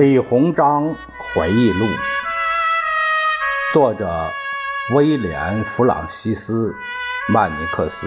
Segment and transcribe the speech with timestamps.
[0.00, 0.96] 李鸿章
[1.34, 1.84] 回忆录，
[3.74, 4.32] 作者
[4.94, 6.74] 威廉·弗朗西斯·
[7.30, 8.06] 曼尼克斯，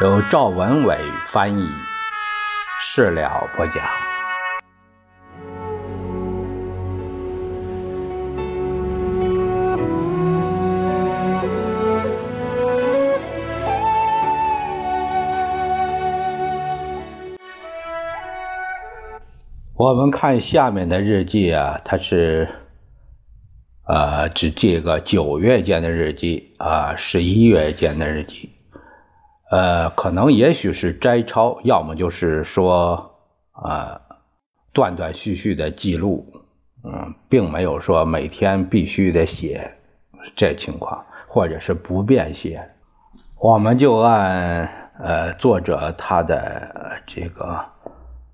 [0.00, 0.96] 由赵文伟
[1.26, 1.68] 翻译，
[2.80, 4.07] 事了不讲。
[19.78, 22.48] 我们看下面的日记啊，它是，
[23.86, 28.50] 呃，只记个九月间的日记啊，十一月间的日记，
[29.52, 33.20] 呃，可能也许是摘抄，要么就是说
[33.52, 34.00] 啊，
[34.72, 36.26] 断断续续的记录，
[36.82, 39.70] 嗯，并没有说每天必须得写
[40.34, 42.68] 这情况，或者是不便写，
[43.38, 47.64] 我们就按呃作者他的这个。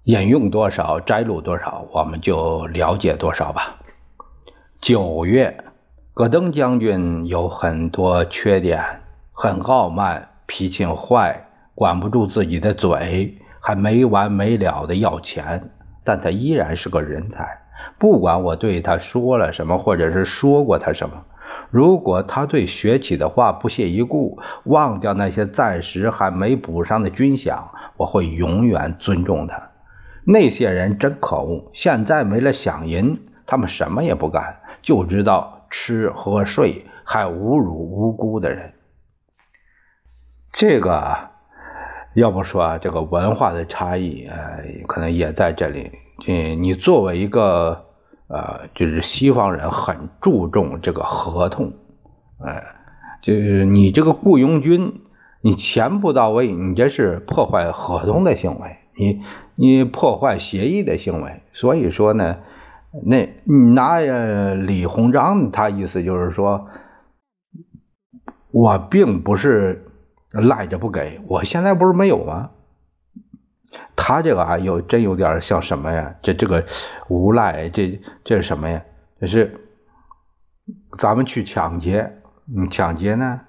[0.04, 3.76] 引用多少，摘录多少，我们就了解多少吧。
[4.78, 5.64] 九月，
[6.12, 8.84] 戈登将军有很多缺点，
[9.32, 15.70] 很傲慢，脾气坏，管不住自己的嘴，还没完没了的要钱。
[16.04, 17.60] 但他依然是个人才，
[17.98, 21.24] 不管我对他说了什么，或者是说过他什么，
[21.70, 27.58] 如果他对学起的话不屑一顾，忘掉那些暂时还没补上的军饷，
[27.96, 29.70] 我会永远尊重他。
[30.26, 31.70] 那些人真可恶！
[31.74, 38.72] 现在没了饷银，他们什么也不干，就知道吃喝睡，还侮辱无辜的人。
[40.50, 41.30] 这个，
[42.14, 45.90] 要不说这个文化的差异，呃，可能也在这里。
[46.26, 47.86] 嗯，你作为一个，
[48.28, 51.72] 呃，就是西方人，很注重这个合同，
[52.38, 52.62] 呃，
[53.20, 55.02] 就是你这个雇佣军，
[55.40, 59.22] 你钱不到位，你这是破坏合同的行为，你。
[59.56, 62.38] 你破坏协议的行为，所以说呢，
[63.04, 63.32] 那
[63.76, 66.66] 拿李鸿章，他意思就是说，
[68.50, 69.86] 我并不是
[70.32, 72.50] 赖着不给，我现在不是没有吗？
[73.94, 76.16] 他这个啊，有真有点像什么呀？
[76.20, 76.66] 这这个
[77.08, 78.82] 无赖，这这是什么呀？
[79.20, 79.68] 这是
[80.98, 82.12] 咱们去抢劫，
[82.46, 83.40] 你抢劫呢？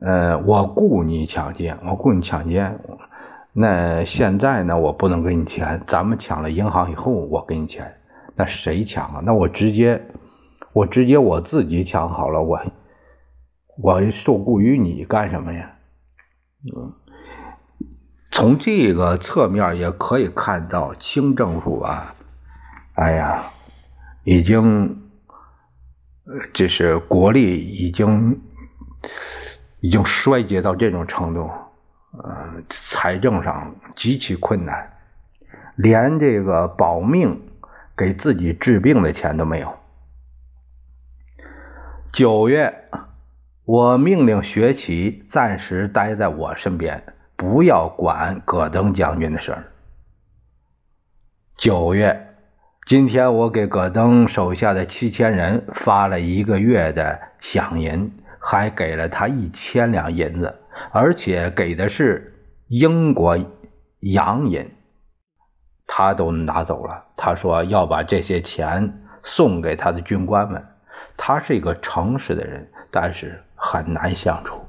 [0.00, 2.78] 呃，我雇你抢劫，我雇你抢劫。
[3.52, 4.78] 那现在呢？
[4.78, 5.82] 我不能给你钱。
[5.86, 8.00] 咱们抢了银行以后，我给你钱。
[8.36, 9.22] 那谁抢啊？
[9.24, 10.00] 那我直接，
[10.72, 12.40] 我直接我自己抢好了。
[12.40, 12.60] 我，
[13.82, 15.74] 我受雇于你干什么呀？
[16.62, 16.92] 嗯，
[18.30, 22.14] 从这个侧面也可以看到，清政府啊，
[22.94, 23.50] 哎呀，
[24.22, 25.02] 已经，
[26.52, 28.40] 这是国力已经，
[29.80, 31.50] 已经衰竭到这种程度。
[32.12, 34.98] 呃，财政上极其困难，
[35.76, 37.40] 连这个保命
[37.96, 39.78] 给自己治病的钱都没有。
[42.12, 42.88] 九月，
[43.64, 47.00] 我命令学启暂时待在我身边，
[47.36, 49.64] 不要管葛登将军的事儿。
[51.56, 52.34] 九月，
[52.86, 60.56] 今天我给葛登手下的七千人发了一个月的饷银，还给了他一千两银子。
[60.92, 63.38] 而且给的是英国
[64.00, 64.70] 洋银，
[65.86, 67.04] 他都拿走了。
[67.16, 70.64] 他说要把这些钱送给他的军官们。
[71.16, 74.64] 他是一个诚实的人，但是很难相处。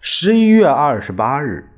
[0.00, 1.68] 十一月二十八日，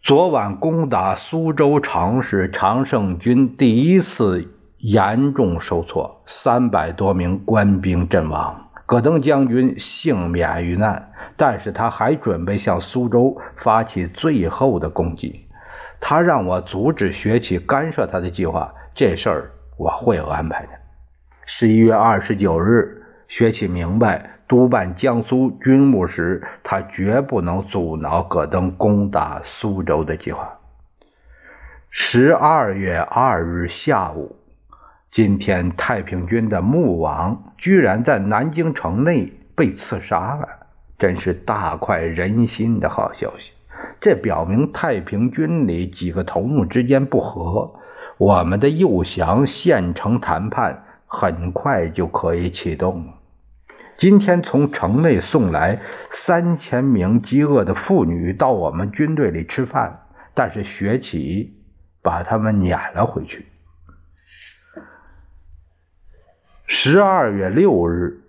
[0.00, 8.61] 昨晚攻打苏州城时，常胜军第一次严重受挫，三百多名官兵阵亡。
[8.84, 15.46] 葛登将军幸免于难，但是他还准备向苏州发起最后的攻击。
[16.00, 20.68] 他让我阻止学启干涉他的计划，这事儿我会有安排的。
[21.46, 30.58] 十一月二十九日，学启明白，督办江苏军务时，他绝不能阻挠葛登攻打苏州的计划。
[31.88, 34.36] 十二月二日下午。
[35.12, 40.48] 今天太平军的穆王居然在南京城内被刺杀了，
[40.98, 43.50] 真是大快人心的好消息。
[44.00, 47.74] 这表明太平军里几个头目之间不和，
[48.16, 53.12] 我们的诱降县城谈判很快就可以启动了。
[53.98, 61.52] 今天从城内送来三千名饥饿的妇女到我们军队里吃饭，但是学起
[62.00, 63.44] 把他们撵了回去。
[66.74, 68.22] 十二月六日，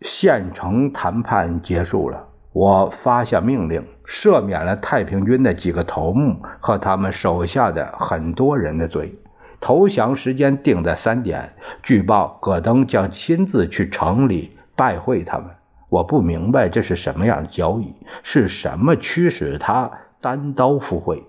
[0.00, 2.26] 县城谈判结束了。
[2.52, 9.14] 我发下命令，赦免了太平军的几个头目和他们手下的很多人的罪。
[9.60, 11.54] 投降时间定在三点。
[11.80, 15.46] 据报，葛登将亲自去城里拜会他们。
[15.88, 17.94] 我不明白这是什么样的交易，
[18.24, 21.22] 是什么驱使他单刀赴会？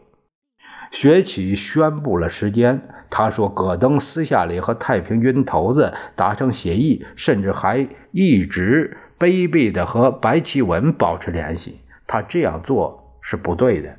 [0.92, 2.82] 薛起宣布了时间。
[3.18, 11.80] 他说，葛登私下里和太平军头子达成协议，甚至还一直卑鄙地和白其文保持联系。
[12.06, 13.96] 他这样做是不对的。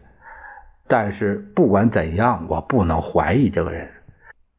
[0.86, 3.90] 但是不管怎样，我不能怀疑这个人。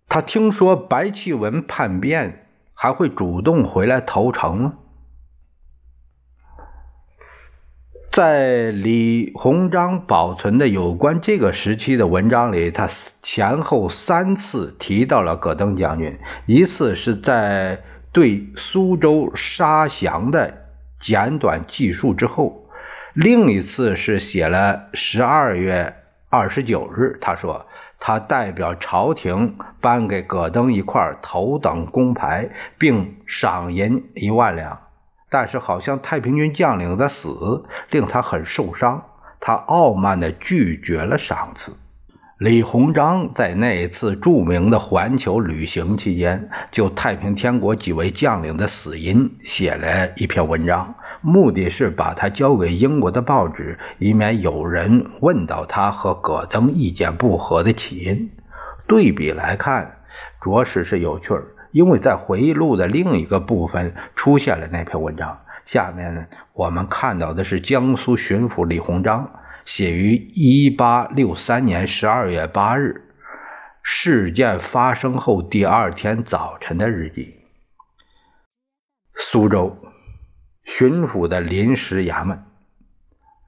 [0.10, 4.74] 他听说白其文叛变，还会主动回来投诚吗？
[8.12, 12.90] 在李鸿章保存的有关这个时期的文章里，他
[13.22, 16.18] 前后三次提到了葛登将军。
[16.48, 17.80] 一次是在
[18.12, 20.52] 对苏州杀降的
[21.00, 22.68] 简短记述之后，
[23.14, 25.94] 另一次是写了十二月
[26.30, 27.68] 二十九日，他说
[28.00, 34.80] 他代表朝廷颁给葛登一块头等工牌，并赏银一万两。
[35.30, 39.04] 但是，好像太平军将领的死令他很受伤，
[39.40, 41.74] 他傲慢地拒绝了赏赐。
[42.40, 58.32] 李鸿章在那一次著名的环球旅行期间，就太平天国几位将领的死因写了一篇文章，目的是把它交给英国的报纸，以免有人问到他和葛登意见不合的起因。
[58.88, 59.98] 对比来看，
[60.42, 61.44] 着实是有趣儿。
[61.72, 65.42] 因为在回忆录的另一个部分出现了那篇文章。
[65.66, 69.32] 下面我们看到的是江苏巡抚李鸿章
[69.66, 73.04] 写于一八六三年十二月八日
[73.84, 77.36] 事件发生后第二天早晨的日记。
[79.16, 79.78] 苏州
[80.64, 82.44] 巡抚的临时衙门，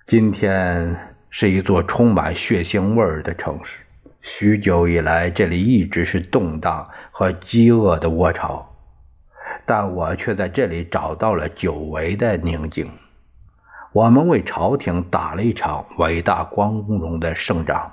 [0.05, 3.79] 今天是一座充满血腥味儿的城市。
[4.21, 6.87] 许久以来，这里一直是动荡
[7.21, 8.73] 和饥饿的窝巢，
[9.67, 12.89] 但我却在这里找到了久违的宁静。
[13.91, 17.91] 我们为朝廷打了一场伟大光荣的胜仗，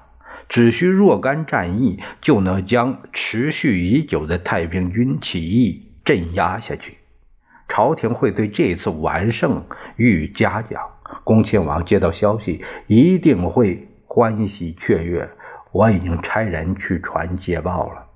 [0.48, 6.96] 只需若干战役，就能将持续已久的太平军起义镇压下去。
[7.68, 9.62] 朝廷会对这次完胜
[9.96, 10.80] 予以嘉奖。
[11.22, 15.28] 恭亲王接到消息，一定会欢喜雀跃。
[15.72, 18.07] 我已经差人去传捷报了。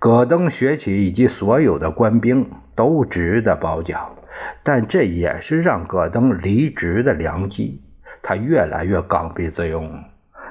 [0.00, 4.14] 葛登、学起以及所有的官兵都值得褒奖，
[4.62, 7.82] 但这也是让葛登离职的良机。
[8.22, 10.04] 他越来越刚愎自用。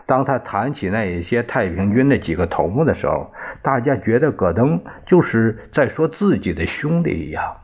[0.05, 7.55] 当他谈起那一些太平军的几个头目的时候，大家觉得葛登就是在说自己的兄弟一样。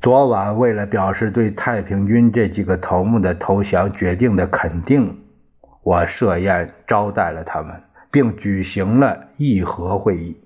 [0.00, 5.18] 昨晚为了表示对太平军这几个头目的投降决定的肯定。
[5.82, 7.82] 我设宴招待了他们，
[8.18, 10.40] 并举行了议和会议。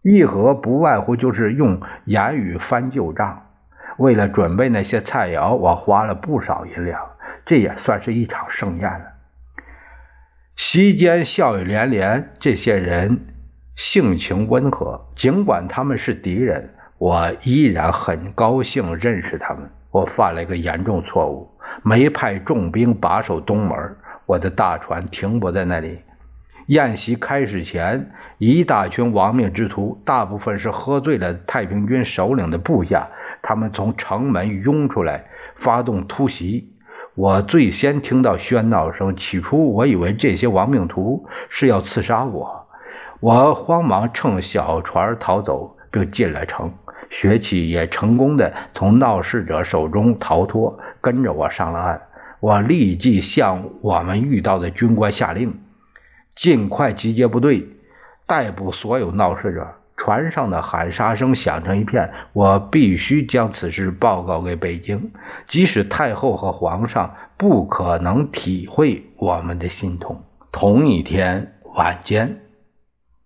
[0.00, 3.50] 议和不外乎就是用言语翻旧账。
[3.98, 6.98] 为了准备那些菜肴，我花了不少银两，
[7.44, 9.04] 这也算是一场盛宴了。
[10.56, 13.26] 席间笑语连连，这些人
[13.76, 19.68] 性情温和，尽管他们是敌人，我依然很高兴认识他们。
[19.90, 21.50] 我犯了一个严重错误，
[21.82, 23.96] 没派重兵把守东门。
[24.24, 25.98] 我的大船停泊在那里。
[26.68, 33.08] 宴席开始前，一大群亡命之徒，大部分是喝醉了太平军首领的部下，
[33.40, 35.24] 他们从城门涌出来，
[35.56, 36.74] 发动突袭。
[37.14, 42.66] 我最先听到喧闹声，起初我以为这些亡命徒是要刺杀我，
[43.20, 46.70] 我慌忙乘小船逃走，并进了城。
[47.08, 52.02] 学起也成功的从闹事者手中逃脱，跟着我上了岸。
[52.40, 55.58] 我立即向我们遇到的军官下令，
[56.38, 57.66] 尽快集结部队，
[58.24, 59.74] 逮捕所有闹事者。
[59.96, 62.12] 船上的喊杀声响成一片。
[62.32, 65.10] 我必须将此事报告给北京，
[65.48, 70.22] 即使太后和皇上不可能体会我们的心痛。
[70.52, 72.42] 同一天晚间，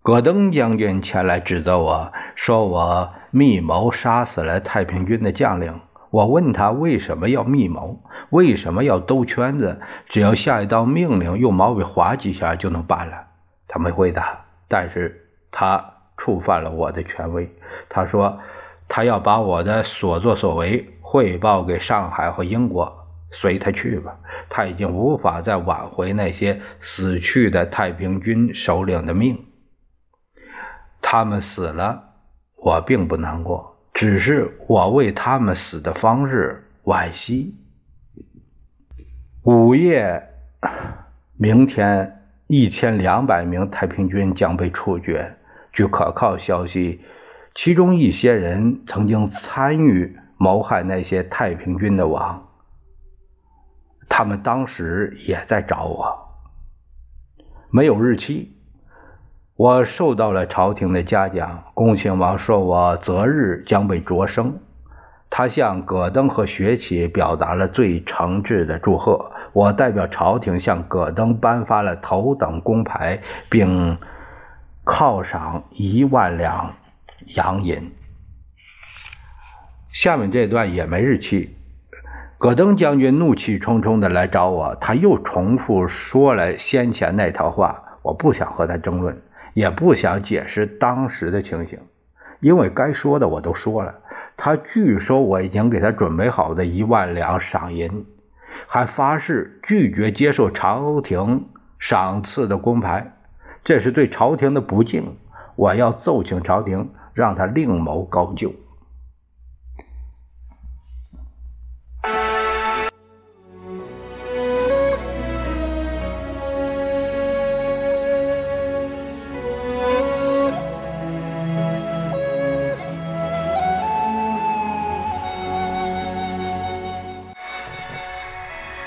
[0.01, 5.79] 戈登将军前来指责我说我密谋杀死了太平军的将领。
[6.13, 8.03] 我问他为什么要密谋。
[8.29, 9.81] 为什么要兜圈子？
[10.05, 13.29] 只要下一道命令，用毛笔划几下就能办了。
[13.67, 15.83] 他没回答，但是他
[16.15, 17.51] 触犯了我的权威。
[17.89, 18.39] 他说
[18.87, 22.95] 他要把我的所作所为汇报给上海和英国，
[23.31, 24.15] 随他去吧。
[24.51, 29.43] 他已经无法再挽回那些死去的太平军首领的命。
[31.01, 32.03] 他们死了，
[32.55, 37.55] 我并不难过，只是我为他们死的方式惋惜。
[39.43, 40.21] 午夜，
[41.37, 45.37] 明天一千两百名太平军将被处决。
[45.71, 47.01] 据可靠消息，
[47.53, 52.47] 其中一些人曾经参与谋害那些太平军的王。
[54.07, 56.35] 他们当时也在找我，
[57.69, 58.52] 没有日期。
[59.55, 64.57] 我受到了朝廷的嘉奖，恭亲王说我择日将被擢升。
[65.29, 69.31] 他向葛登和学启表达了最诚挚的祝贺。
[69.53, 73.99] 我代表朝廷向葛登颁发了头等工牌，并
[74.83, 76.73] 犒赏一万两
[77.35, 77.91] 洋银。
[79.91, 81.55] 下面这段也没日期。
[82.39, 87.83] 葛登将军怒气冲冲地来找我，他又重复说了先前那套话。
[88.01, 89.21] 我不想和他争论，
[89.53, 91.79] 也不想解释当时的情形，
[92.39, 93.95] 因为该说的我都说了。
[94.35, 98.05] 他拒收我已经给他准备好的一万两赏银，
[98.67, 103.13] 还发誓拒绝接受朝廷赏赐的工牌，
[103.63, 105.17] 这是对朝廷的不敬。
[105.55, 108.51] 我要奏请朝廷，让他另谋高就。